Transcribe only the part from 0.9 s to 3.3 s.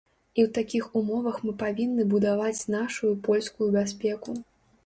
умовах мы павінны будаваць нашую